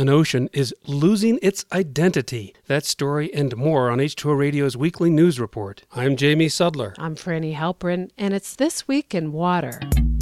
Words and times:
An 0.00 0.08
ocean 0.08 0.48
is 0.54 0.74
losing 0.86 1.38
its 1.42 1.66
identity. 1.72 2.54
That 2.68 2.86
story 2.86 3.30
and 3.34 3.54
more 3.54 3.90
on 3.90 3.98
H2O 3.98 4.34
Radio's 4.34 4.74
weekly 4.74 5.10
news 5.10 5.38
report. 5.38 5.82
I'm 5.92 6.16
Jamie 6.16 6.46
Sudler. 6.46 6.94
I'm 6.96 7.14
Frani 7.14 7.54
Halperin, 7.54 8.08
and 8.16 8.32
it's 8.32 8.56
This 8.56 8.88
Week 8.88 9.14
in 9.14 9.30
Water. 9.30 9.78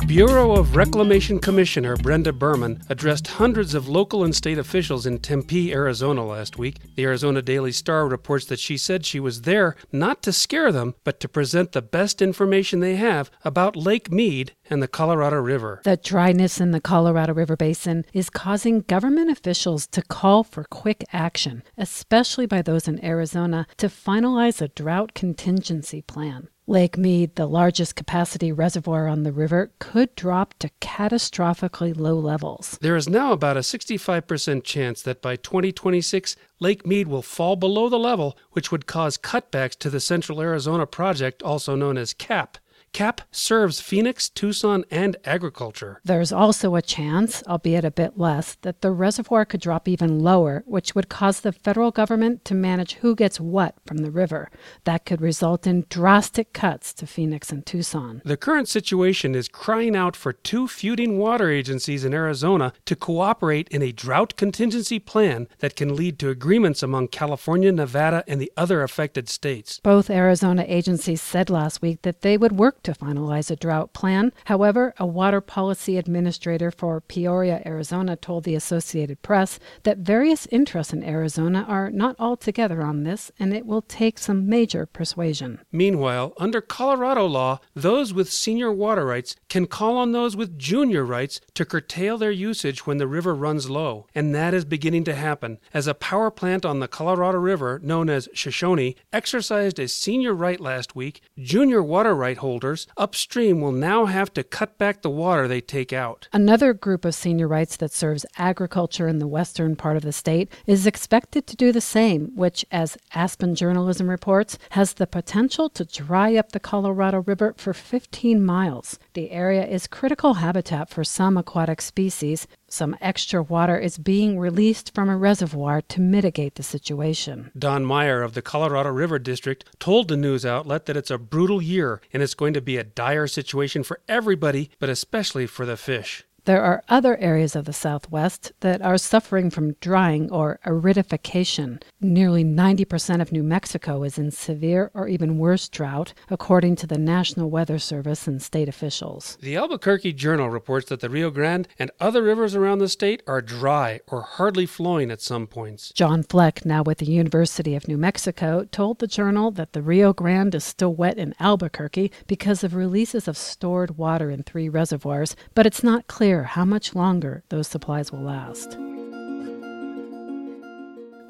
Bureau 0.08 0.52
of 0.52 0.74
Reclamation 0.74 1.38
Commissioner 1.38 1.94
Brenda 1.94 2.32
Burman 2.32 2.82
addressed 2.88 3.26
hundreds 3.26 3.74
of 3.74 3.90
local 3.90 4.24
and 4.24 4.34
state 4.34 4.56
officials 4.56 5.04
in 5.04 5.18
Tempe, 5.18 5.70
Arizona 5.70 6.24
last 6.24 6.56
week. 6.56 6.78
The 6.96 7.04
Arizona 7.04 7.42
Daily 7.42 7.72
Star 7.72 8.08
reports 8.08 8.46
that 8.46 8.58
she 8.58 8.78
said 8.78 9.04
she 9.04 9.20
was 9.20 9.42
there 9.42 9.76
not 9.92 10.22
to 10.22 10.32
scare 10.32 10.72
them, 10.72 10.94
but 11.04 11.20
to 11.20 11.28
present 11.28 11.72
the 11.72 11.82
best 11.82 12.22
information 12.22 12.80
they 12.80 12.96
have 12.96 13.30
about 13.44 13.76
Lake 13.76 14.10
Mead 14.10 14.54
and 14.70 14.82
the 14.82 14.88
Colorado 14.88 15.36
River. 15.36 15.82
The 15.84 15.98
dryness 15.98 16.58
in 16.58 16.70
the 16.70 16.80
Colorado 16.80 17.34
River 17.34 17.54
Basin 17.54 18.06
is 18.14 18.30
causing 18.30 18.80
government 18.80 19.30
officials 19.30 19.86
to 19.88 20.00
call 20.00 20.42
for 20.42 20.64
quick 20.64 21.04
action, 21.12 21.62
especially 21.76 22.46
by 22.46 22.62
those 22.62 22.88
in 22.88 23.04
Arizona, 23.04 23.66
to 23.76 23.88
finalize 23.88 24.62
a 24.62 24.68
drought 24.68 25.12
contingency 25.12 26.00
plan. 26.00 26.48
Lake 26.68 26.98
Mead, 26.98 27.34
the 27.36 27.46
largest 27.46 27.96
capacity 27.96 28.52
reservoir 28.52 29.08
on 29.08 29.22
the 29.22 29.32
river, 29.32 29.70
could 29.78 30.14
drop 30.14 30.52
to 30.58 30.68
catastrophically 30.82 31.96
low 31.96 32.18
levels. 32.18 32.76
There 32.82 32.94
is 32.94 33.08
now 33.08 33.32
about 33.32 33.56
a 33.56 33.60
65% 33.60 34.64
chance 34.64 35.00
that 35.00 35.22
by 35.22 35.36
2026, 35.36 36.36
Lake 36.60 36.86
Mead 36.86 37.08
will 37.08 37.22
fall 37.22 37.56
below 37.56 37.88
the 37.88 37.98
level, 37.98 38.36
which 38.52 38.70
would 38.70 38.86
cause 38.86 39.16
cutbacks 39.16 39.78
to 39.78 39.88
the 39.88 39.98
Central 39.98 40.42
Arizona 40.42 40.84
Project, 40.84 41.42
also 41.42 41.74
known 41.74 41.96
as 41.96 42.12
CAP. 42.12 42.58
CAP 42.92 43.20
serves 43.30 43.80
Phoenix, 43.80 44.28
Tucson, 44.28 44.84
and 44.90 45.16
agriculture. 45.24 46.00
There's 46.04 46.32
also 46.32 46.74
a 46.74 46.82
chance, 46.82 47.42
albeit 47.46 47.84
a 47.84 47.90
bit 47.90 48.18
less, 48.18 48.56
that 48.62 48.80
the 48.80 48.90
reservoir 48.90 49.44
could 49.44 49.60
drop 49.60 49.88
even 49.88 50.20
lower, 50.20 50.62
which 50.66 50.94
would 50.94 51.08
cause 51.08 51.40
the 51.40 51.52
federal 51.52 51.90
government 51.90 52.44
to 52.46 52.54
manage 52.54 52.94
who 52.94 53.14
gets 53.14 53.40
what 53.40 53.74
from 53.86 53.98
the 53.98 54.10
river. 54.10 54.50
That 54.84 55.04
could 55.04 55.20
result 55.20 55.66
in 55.66 55.86
drastic 55.88 56.52
cuts 56.52 56.92
to 56.94 57.06
Phoenix 57.06 57.52
and 57.52 57.64
Tucson. 57.64 58.22
The 58.24 58.36
current 58.36 58.68
situation 58.68 59.34
is 59.34 59.48
crying 59.48 59.94
out 59.94 60.16
for 60.16 60.32
two 60.32 60.66
feuding 60.66 61.18
water 61.18 61.50
agencies 61.50 62.04
in 62.04 62.14
Arizona 62.14 62.72
to 62.86 62.96
cooperate 62.96 63.68
in 63.68 63.82
a 63.82 63.92
drought 63.92 64.36
contingency 64.36 64.98
plan 64.98 65.48
that 65.58 65.76
can 65.76 65.94
lead 65.94 66.18
to 66.18 66.30
agreements 66.30 66.82
among 66.82 67.08
California, 67.08 67.72
Nevada, 67.72 68.24
and 68.26 68.40
the 68.40 68.52
other 68.56 68.82
affected 68.82 69.28
states. 69.28 69.80
Both 69.82 70.10
Arizona 70.10 70.64
agencies 70.66 71.22
said 71.22 71.50
last 71.50 71.82
week 71.82 72.02
that 72.02 72.22
they 72.22 72.36
would 72.36 72.52
work 72.52 72.82
to 72.88 72.94
finalize 72.94 73.50
a 73.50 73.56
drought 73.56 73.92
plan. 73.92 74.32
However, 74.46 74.94
a 74.96 75.06
water 75.06 75.42
policy 75.42 75.98
administrator 75.98 76.70
for 76.70 77.02
Peoria, 77.02 77.60
Arizona, 77.66 78.16
told 78.16 78.44
the 78.44 78.54
Associated 78.54 79.20
Press 79.20 79.58
that 79.82 79.98
various 79.98 80.46
interests 80.46 80.94
in 80.94 81.04
Arizona 81.04 81.66
are 81.68 81.90
not 81.90 82.16
all 82.18 82.36
together 82.36 82.80
on 82.82 83.04
this, 83.04 83.30
and 83.38 83.52
it 83.52 83.66
will 83.66 83.82
take 83.82 84.18
some 84.18 84.48
major 84.48 84.86
persuasion. 84.86 85.60
Meanwhile, 85.70 86.32
under 86.38 86.62
Colorado 86.62 87.26
law, 87.26 87.60
those 87.74 88.14
with 88.14 88.32
senior 88.32 88.72
water 88.72 89.04
rights 89.04 89.36
can 89.50 89.66
call 89.66 89.98
on 89.98 90.12
those 90.12 90.34
with 90.34 90.58
junior 90.58 91.04
rights 91.04 91.42
to 91.54 91.66
curtail 91.66 92.16
their 92.16 92.30
usage 92.30 92.86
when 92.86 92.96
the 92.96 93.06
river 93.06 93.34
runs 93.34 93.68
low, 93.68 94.06
and 94.14 94.34
that 94.34 94.54
is 94.54 94.64
beginning 94.64 95.04
to 95.04 95.14
happen 95.14 95.58
as 95.74 95.86
a 95.86 95.92
power 95.92 96.30
plant 96.30 96.64
on 96.64 96.80
the 96.80 96.88
Colorado 96.88 97.38
River, 97.38 97.80
known 97.82 98.08
as 98.08 98.30
Shoshone, 98.32 98.94
exercised 99.12 99.78
a 99.78 99.88
senior 99.88 100.32
right 100.32 100.58
last 100.60 100.96
week. 100.96 101.20
Junior 101.38 101.82
water 101.82 102.14
right 102.14 102.38
holders 102.38 102.67
upstream 102.96 103.60
will 103.60 103.72
now 103.72 104.06
have 104.06 104.32
to 104.34 104.42
cut 104.42 104.78
back 104.78 105.02
the 105.02 105.10
water 105.10 105.46
they 105.46 105.60
take 105.60 105.92
out. 105.92 106.28
Another 106.32 106.72
group 106.72 107.04
of 107.04 107.14
senior 107.14 107.48
rights 107.48 107.76
that 107.76 107.92
serves 107.92 108.26
agriculture 108.36 109.08
in 109.08 109.18
the 109.18 109.26
western 109.26 109.76
part 109.76 109.96
of 109.96 110.02
the 110.02 110.12
state 110.12 110.50
is 110.66 110.86
expected 110.86 111.46
to 111.46 111.56
do 111.56 111.72
the 111.72 111.80
same, 111.80 112.32
which, 112.34 112.64
as 112.70 112.98
Aspen 113.14 113.54
Journalism 113.54 114.08
reports, 114.08 114.58
has 114.70 114.94
the 114.94 115.06
potential 115.06 115.68
to 115.70 115.84
dry 115.84 116.36
up 116.36 116.52
the 116.52 116.60
Colorado 116.60 117.22
River 117.22 117.54
for 117.56 117.72
15 117.72 118.44
miles. 118.44 118.98
The 119.14 119.30
area 119.30 119.66
is 119.66 119.86
critical 119.86 120.34
habitat 120.34 120.90
for 120.90 121.04
some 121.04 121.36
aquatic 121.36 121.80
species, 121.80 122.46
some 122.68 122.96
extra 123.00 123.42
water 123.42 123.78
is 123.78 123.98
being 123.98 124.38
released 124.38 124.94
from 124.94 125.08
a 125.08 125.16
reservoir 125.16 125.80
to 125.82 126.00
mitigate 126.00 126.56
the 126.56 126.62
situation. 126.62 127.50
Don 127.58 127.84
Meyer 127.84 128.22
of 128.22 128.34
the 128.34 128.42
Colorado 128.42 128.90
River 128.90 129.18
District 129.18 129.64
told 129.78 130.08
the 130.08 130.16
news 130.16 130.44
outlet 130.44 130.86
that 130.86 130.96
it's 130.96 131.10
a 131.10 131.18
brutal 131.18 131.62
year 131.62 132.00
and 132.12 132.22
it's 132.22 132.34
going 132.34 132.54
to 132.54 132.60
be 132.60 132.76
a 132.76 132.84
dire 132.84 133.26
situation 133.26 133.82
for 133.82 134.00
everybody, 134.08 134.70
but 134.78 134.88
especially 134.88 135.46
for 135.46 135.64
the 135.64 135.76
fish. 135.76 136.24
There 136.48 136.64
are 136.64 136.82
other 136.88 137.18
areas 137.18 137.54
of 137.54 137.66
the 137.66 137.74
Southwest 137.74 138.52
that 138.60 138.80
are 138.80 138.96
suffering 138.96 139.50
from 139.50 139.74
drying 139.82 140.32
or 140.32 140.58
aridification. 140.64 141.82
Nearly 142.00 142.42
90% 142.42 143.20
of 143.20 143.32
New 143.32 143.42
Mexico 143.42 144.02
is 144.02 144.16
in 144.16 144.30
severe 144.30 144.90
or 144.94 145.08
even 145.08 145.36
worse 145.36 145.68
drought, 145.68 146.14
according 146.30 146.76
to 146.76 146.86
the 146.86 146.96
National 146.96 147.50
Weather 147.50 147.78
Service 147.78 148.26
and 148.26 148.40
state 148.40 148.66
officials. 148.66 149.36
The 149.42 149.56
Albuquerque 149.56 150.14
Journal 150.14 150.48
reports 150.48 150.88
that 150.88 151.00
the 151.00 151.10
Rio 151.10 151.30
Grande 151.30 151.68
and 151.78 151.90
other 152.00 152.22
rivers 152.22 152.54
around 152.54 152.78
the 152.78 152.88
state 152.88 153.22
are 153.26 153.42
dry 153.42 154.00
or 154.06 154.22
hardly 154.22 154.64
flowing 154.64 155.10
at 155.10 155.20
some 155.20 155.46
points. 155.46 155.92
John 155.94 156.22
Fleck, 156.22 156.64
now 156.64 156.82
with 156.82 156.96
the 156.96 157.12
University 157.12 157.74
of 157.74 157.86
New 157.86 157.98
Mexico, 157.98 158.66
told 158.72 159.00
the 159.00 159.06
journal 159.06 159.50
that 159.50 159.74
the 159.74 159.82
Rio 159.82 160.14
Grande 160.14 160.54
is 160.54 160.64
still 160.64 160.94
wet 160.94 161.18
in 161.18 161.34
Albuquerque 161.38 162.10
because 162.26 162.64
of 162.64 162.74
releases 162.74 163.28
of 163.28 163.36
stored 163.36 163.98
water 163.98 164.30
in 164.30 164.44
three 164.44 164.70
reservoirs, 164.70 165.36
but 165.54 165.66
it's 165.66 165.82
not 165.82 166.06
clear 166.06 166.37
how 166.44 166.64
much 166.64 166.94
longer 166.94 167.42
those 167.48 167.68
supplies 167.68 168.12
will 168.12 168.22
last. 168.22 168.78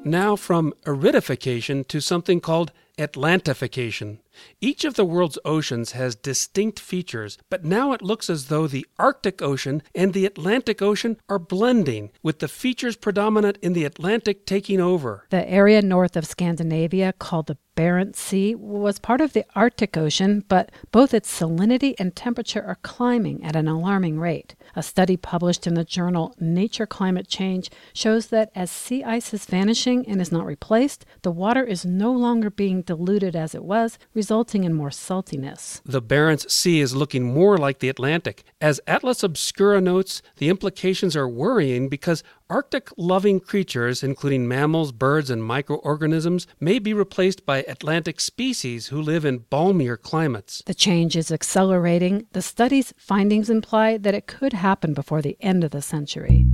Now, 0.05 0.35
from 0.35 0.73
aridification 0.85 1.87
to 1.89 1.99
something 1.99 2.39
called 2.39 2.71
Atlantification. 2.97 4.19
Each 4.61 4.83
of 4.85 4.95
the 4.95 5.05
world's 5.05 5.39
oceans 5.45 5.93
has 5.93 6.15
distinct 6.15 6.79
features, 6.79 7.37
but 7.49 7.63
now 7.63 7.93
it 7.93 8.01
looks 8.01 8.29
as 8.29 8.47
though 8.47 8.67
the 8.67 8.85
Arctic 8.97 9.41
Ocean 9.41 9.81
and 9.95 10.13
the 10.13 10.25
Atlantic 10.25 10.81
Ocean 10.81 11.17
are 11.27 11.39
blending, 11.39 12.11
with 12.23 12.39
the 12.39 12.47
features 12.47 12.95
predominant 12.95 13.57
in 13.61 13.73
the 13.73 13.85
Atlantic 13.85 14.45
taking 14.45 14.79
over. 14.79 15.25
The 15.29 15.49
area 15.49 15.81
north 15.81 16.15
of 16.15 16.25
Scandinavia, 16.25 17.13
called 17.13 17.47
the 17.47 17.57
Barents 17.75 18.17
Sea, 18.17 18.55
was 18.55 18.99
part 18.99 19.21
of 19.21 19.31
the 19.31 19.45
Arctic 19.55 19.95
Ocean, 19.95 20.43
but 20.49 20.69
both 20.91 21.13
its 21.13 21.31
salinity 21.39 21.95
and 21.97 22.13
temperature 22.13 22.61
are 22.61 22.77
climbing 22.81 23.41
at 23.41 23.55
an 23.55 23.69
alarming 23.69 24.19
rate. 24.19 24.55
A 24.75 24.83
study 24.83 25.15
published 25.15 25.65
in 25.65 25.75
the 25.75 25.85
journal 25.85 26.35
Nature 26.39 26.85
Climate 26.85 27.29
Change 27.29 27.71
shows 27.93 28.27
that 28.27 28.51
as 28.53 28.69
sea 28.69 29.03
ice 29.03 29.33
is 29.33 29.45
vanishing 29.45 30.05
and 30.07 30.21
is 30.21 30.31
not 30.31 30.45
replaced, 30.45 31.05
the 31.21 31.31
water 31.31 31.63
is 31.63 31.85
no 31.85 32.11
longer 32.11 32.49
being 32.49 32.81
diluted 32.81 33.33
as 33.35 33.55
it 33.55 33.63
was, 33.63 33.97
resulting 34.29 34.63
in 34.63 34.75
more 34.75 34.91
saltiness. 34.91 35.81
The 35.85 36.03
Barents 36.03 36.51
Sea 36.51 36.81
is 36.81 36.95
looking 36.95 37.33
more 37.33 37.57
like 37.57 37.79
the 37.79 37.89
Atlantic. 37.89 38.43
As 38.61 38.79
Atlas 38.85 39.23
Obscura 39.23 39.81
notes, 39.81 40.21
the 40.37 40.49
implications 40.49 41.15
are 41.15 41.27
worrying 41.27 41.89
because 41.89 42.21
Arctic 42.47 42.89
loving 42.95 43.39
creatures, 43.39 44.03
including 44.03 44.47
mammals, 44.47 44.91
birds, 44.91 45.31
and 45.31 45.43
microorganisms, 45.43 46.45
may 46.59 46.77
be 46.77 46.93
replaced 46.93 47.43
by 47.43 47.63
Atlantic 47.63 48.19
species 48.19 48.87
who 48.89 49.01
live 49.01 49.25
in 49.25 49.39
balmier 49.39 49.99
climates. 49.99 50.61
The 50.67 50.75
change 50.75 51.15
is 51.15 51.31
accelerating. 51.31 52.27
The 52.33 52.43
study's 52.43 52.93
findings 52.97 53.49
imply 53.49 53.97
that 53.97 54.13
it 54.13 54.27
could 54.27 54.53
happen 54.53 54.93
before 54.93 55.23
the 55.23 55.37
end 55.41 55.63
of 55.63 55.71
the 55.71 55.81
century. 55.81 56.45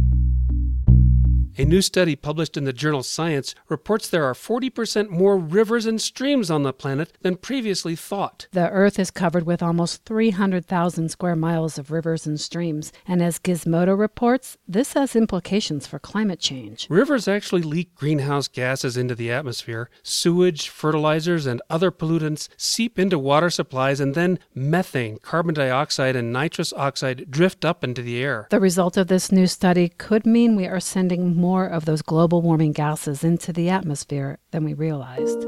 A 1.57 1.63
new 1.63 1.81
study 1.81 2.17
published 2.17 2.57
in 2.57 2.65
the 2.65 2.73
journal 2.73 3.01
Science 3.01 3.55
reports 3.69 4.09
there 4.09 4.25
are 4.25 4.33
40% 4.33 5.09
more 5.09 5.37
rivers 5.37 5.85
and 5.85 6.01
streams 6.01 6.51
on 6.51 6.63
the 6.63 6.73
planet 6.73 7.13
than 7.21 7.37
previously 7.37 7.95
thought. 7.95 8.47
The 8.51 8.69
Earth 8.69 8.99
is 8.99 9.09
covered 9.09 9.45
with 9.45 9.63
almost 9.63 10.03
300,000 10.03 11.07
square 11.07 11.37
miles 11.37 11.77
of 11.77 11.91
rivers 11.91 12.27
and 12.27 12.37
streams, 12.41 12.91
and 13.07 13.23
as 13.23 13.39
Gizmodo 13.39 13.97
reports, 13.97 14.57
this 14.67 14.93
has 14.93 15.15
implications 15.15 15.87
for 15.87 15.97
climate 15.97 16.41
change. 16.41 16.87
Rivers 16.89 17.25
actually 17.25 17.61
leak 17.61 17.95
greenhouse 17.95 18.49
gases 18.49 18.97
into 18.97 19.15
the 19.15 19.31
atmosphere. 19.31 19.89
Sewage, 20.03 20.67
fertilizers, 20.67 21.45
and 21.45 21.61
other 21.69 21.89
pollutants 21.89 22.49
seep 22.57 22.99
into 22.99 23.17
water 23.17 23.49
supplies, 23.49 24.01
and 24.01 24.13
then 24.13 24.39
methane, 24.53 25.19
carbon 25.19 25.53
dioxide, 25.53 26.17
and 26.17 26.33
nitrous 26.33 26.73
oxide 26.73 27.31
drift 27.31 27.63
up 27.63 27.81
into 27.81 28.01
the 28.01 28.21
air. 28.21 28.47
The 28.49 28.59
result 28.59 28.97
of 28.97 29.07
this 29.07 29.31
new 29.31 29.47
study 29.47 29.87
could 29.87 30.25
mean 30.25 30.57
we 30.57 30.67
are 30.67 30.81
sending 30.81 31.44
more 31.45 31.67
of 31.67 31.85
those 31.85 32.01
global 32.01 32.41
warming 32.41 32.71
gases 32.71 33.23
into 33.23 33.53
the 33.53 33.69
atmosphere 33.69 34.39
than 34.49 34.65
we 34.65 34.73
realized. 34.73 35.43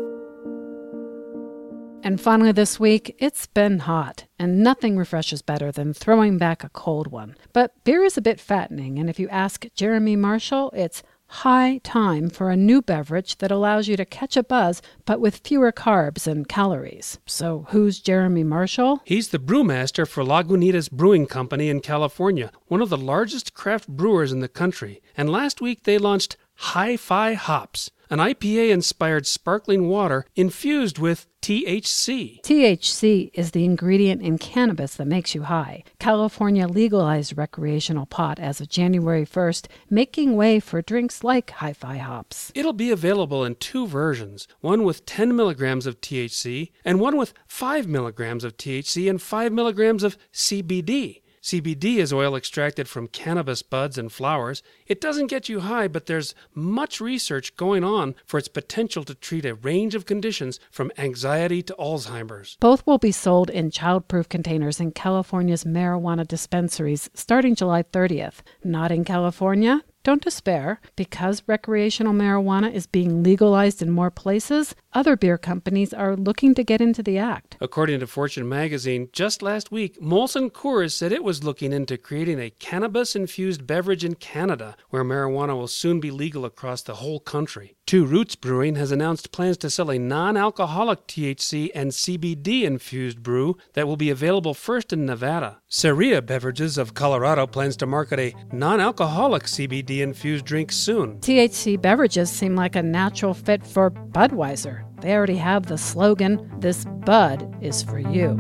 And 2.03 2.21
finally, 2.21 2.51
this 2.51 2.79
week, 2.79 3.15
it's 3.17 3.47
been 3.47 3.79
hot, 3.79 4.25
and 4.37 4.61
nothing 4.61 4.95
refreshes 4.95 5.41
better 5.41 5.71
than 5.71 5.95
throwing 5.95 6.37
back 6.37 6.63
a 6.63 6.69
cold 6.69 7.07
one. 7.07 7.35
But 7.51 7.83
beer 7.83 8.03
is 8.03 8.15
a 8.15 8.21
bit 8.21 8.39
fattening, 8.39 8.99
and 8.99 9.09
if 9.09 9.19
you 9.19 9.27
ask 9.29 9.65
Jeremy 9.73 10.15
Marshall, 10.15 10.69
it's 10.75 11.01
high 11.27 11.79
time 11.83 12.29
for 12.29 12.49
a 12.49 12.57
new 12.57 12.81
beverage 12.81 13.37
that 13.37 13.51
allows 13.51 13.87
you 13.87 13.97
to 13.97 14.05
catch 14.05 14.37
a 14.37 14.43
buzz 14.43 14.81
but 15.05 15.19
with 15.19 15.37
fewer 15.37 15.71
carbs 15.71 16.27
and 16.27 16.47
calories. 16.47 17.19
So, 17.25 17.65
who's 17.69 17.99
Jeremy 17.99 18.43
Marshall? 18.43 19.01
He's 19.05 19.29
the 19.29 19.39
brewmaster 19.39 20.07
for 20.07 20.23
Lagunitas 20.23 20.91
Brewing 20.91 21.25
Company 21.25 21.69
in 21.69 21.81
California, 21.81 22.51
one 22.67 22.81
of 22.81 22.89
the 22.89 22.97
largest 22.97 23.53
craft 23.53 23.87
brewers 23.87 24.31
in 24.31 24.39
the 24.39 24.47
country. 24.47 25.01
And 25.15 25.29
last 25.29 25.61
week 25.61 25.83
they 25.83 25.97
launched 25.97 26.37
Hi 26.61 26.97
Fi 26.97 27.33
Hops, 27.33 27.91
an 28.09 28.17
IPA 28.17 28.71
inspired 28.71 29.27
sparkling 29.27 29.87
water 29.87 30.25
infused 30.35 30.97
with 30.97 31.27
THC. 31.39 32.41
THC 32.41 33.29
is 33.35 33.51
the 33.51 33.63
ingredient 33.63 34.23
in 34.23 34.39
cannabis 34.39 34.95
that 34.95 35.05
makes 35.05 35.35
you 35.35 35.43
high. 35.43 35.83
California 35.99 36.67
legalized 36.67 37.37
recreational 37.37 38.07
pot 38.07 38.39
as 38.39 38.59
of 38.59 38.69
January 38.69 39.23
1st, 39.23 39.67
making 39.91 40.35
way 40.35 40.59
for 40.59 40.81
drinks 40.81 41.23
like 41.23 41.51
Hi 41.51 41.73
Fi 41.73 41.97
Hops. 41.97 42.51
It'll 42.55 42.73
be 42.73 42.89
available 42.89 43.45
in 43.45 43.53
two 43.55 43.85
versions 43.85 44.47
one 44.59 44.83
with 44.83 45.05
10 45.05 45.35
milligrams 45.35 45.85
of 45.85 46.01
THC 46.01 46.71
and 46.83 46.99
one 46.99 47.17
with 47.17 47.33
5 47.45 47.87
milligrams 47.87 48.43
of 48.43 48.57
THC 48.57 49.07
and 49.07 49.21
5 49.21 49.51
milligrams 49.51 50.01
of 50.01 50.17
CBD. 50.33 51.21
CBD 51.47 51.99
is 51.99 52.11
oil 52.11 52.35
extracted 52.35 52.89
from 52.89 53.07
cannabis 53.07 53.61
buds 53.61 53.97
and 53.97 54.11
flowers. 54.11 54.61
It 54.85 54.99
doesn't 54.99 55.27
get 55.27 55.47
you 55.47 55.61
high, 55.61 55.87
but 55.87 56.05
there's 56.05 56.35
much 56.53 56.99
research 56.99 57.55
going 57.55 57.85
on 57.85 58.15
for 58.25 58.37
its 58.37 58.49
potential 58.49 59.05
to 59.05 59.15
treat 59.15 59.45
a 59.45 59.53
range 59.53 59.95
of 59.95 60.05
conditions 60.05 60.59
from 60.69 60.91
anxiety 60.97 61.63
to 61.63 61.75
Alzheimer's. 61.79 62.57
Both 62.59 62.85
will 62.85 62.97
be 62.97 63.13
sold 63.13 63.49
in 63.49 63.71
childproof 63.71 64.27
containers 64.27 64.81
in 64.81 64.91
California's 64.91 65.63
marijuana 65.63 66.27
dispensaries 66.27 67.09
starting 67.13 67.55
July 67.55 67.83
30th. 67.83 68.41
Not 68.61 68.91
in 68.91 69.05
California? 69.05 69.83
Don't 70.03 70.21
despair. 70.21 70.79
Because 70.95 71.43
recreational 71.47 72.13
marijuana 72.13 72.73
is 72.73 72.87
being 72.87 73.23
legalized 73.23 73.81
in 73.81 73.91
more 73.91 74.11
places, 74.11 74.75
other 74.93 75.15
beer 75.15 75.37
companies 75.37 75.93
are 75.93 76.15
looking 76.15 76.55
to 76.55 76.63
get 76.63 76.81
into 76.81 77.03
the 77.03 77.17
act. 77.17 77.57
According 77.61 77.99
to 77.99 78.07
Fortune 78.07 78.49
magazine, 78.49 79.09
just 79.13 79.41
last 79.41 79.71
week, 79.71 79.99
Molson 80.01 80.51
Coors 80.51 80.93
said 80.93 81.11
it 81.11 81.23
was 81.23 81.43
looking 81.43 81.71
into 81.71 81.97
creating 81.97 82.39
a 82.39 82.49
cannabis 82.49 83.15
infused 83.15 83.67
beverage 83.67 84.03
in 84.03 84.15
Canada, 84.15 84.75
where 84.89 85.03
marijuana 85.03 85.55
will 85.55 85.67
soon 85.67 85.99
be 85.99 86.11
legal 86.11 86.45
across 86.45 86.81
the 86.81 86.95
whole 86.95 87.19
country. 87.19 87.76
Two 87.87 88.05
Roots 88.05 88.35
Brewing 88.35 88.75
has 88.75 88.91
announced 88.91 89.31
plans 89.31 89.55
to 89.59 89.69
sell 89.69 89.89
a 89.89 89.97
non 89.97 90.35
alcoholic 90.35 91.07
THC 91.07 91.71
and 91.73 91.91
CBD 91.91 92.63
infused 92.63 93.23
brew 93.23 93.55
that 93.75 93.87
will 93.87 93.95
be 93.95 94.09
available 94.09 94.53
first 94.53 94.91
in 94.91 95.05
Nevada. 95.05 95.61
Ceria 95.71 96.21
Beverages 96.21 96.77
of 96.77 96.93
Colorado 96.93 97.47
plans 97.47 97.77
to 97.77 97.85
market 97.85 98.19
a 98.19 98.35
non 98.51 98.81
alcoholic 98.81 99.43
CBD 99.43 100.01
infused 100.01 100.43
drink 100.43 100.73
soon. 100.73 101.21
THC 101.21 101.81
beverages 101.81 102.29
seem 102.29 102.57
like 102.57 102.75
a 102.75 102.83
natural 102.83 103.33
fit 103.33 103.65
for 103.65 103.89
Budweiser. 103.89 104.86
They 105.01 105.13
already 105.13 105.37
have 105.37 105.67
the 105.67 105.77
slogan, 105.77 106.51
This 106.59 106.85
Bud 106.85 107.57
is 107.61 107.83
for 107.83 107.99
you. 107.99 108.37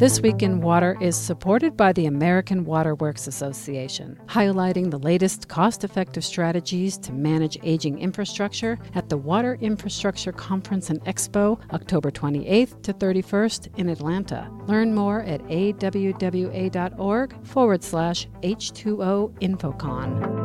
This 0.00 0.22
Week 0.22 0.42
in 0.42 0.62
Water 0.62 0.96
is 0.98 1.14
supported 1.14 1.76
by 1.76 1.92
the 1.92 2.06
American 2.06 2.64
Waterworks 2.64 3.26
Association, 3.26 4.18
highlighting 4.28 4.90
the 4.90 4.98
latest 4.98 5.48
cost 5.48 5.84
effective 5.84 6.24
strategies 6.24 6.96
to 6.96 7.12
manage 7.12 7.58
aging 7.62 7.98
infrastructure 7.98 8.78
at 8.94 9.10
the 9.10 9.18
Water 9.18 9.58
Infrastructure 9.60 10.32
Conference 10.32 10.88
and 10.88 11.04
Expo, 11.04 11.60
October 11.74 12.10
28th 12.10 12.82
to 12.82 12.94
31st 12.94 13.78
in 13.78 13.90
Atlanta. 13.90 14.50
Learn 14.66 14.94
more 14.94 15.20
at 15.24 15.42
awwa.org 15.48 17.46
forward 17.46 17.84
slash 17.84 18.26
H2O 18.42 19.38
Infocon. 19.40 20.39